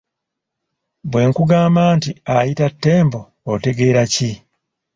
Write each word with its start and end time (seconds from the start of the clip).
Bwe 1.09 1.21
nkugamba 1.29 1.83
nti 1.95 2.09
ayita 2.37 2.67
Ttembo 2.73 3.21
otegeera 3.51 4.03
ki? 4.13 4.31